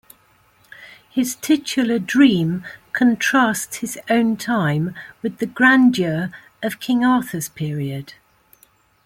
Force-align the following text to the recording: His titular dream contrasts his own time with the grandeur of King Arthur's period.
His 1.11 1.35
titular 1.35 1.99
dream 1.99 2.65
contrasts 2.91 3.75
his 3.75 3.99
own 4.09 4.35
time 4.35 4.95
with 5.21 5.37
the 5.37 5.45
grandeur 5.45 6.31
of 6.63 6.79
King 6.79 7.05
Arthur's 7.05 7.49
period. 7.49 8.15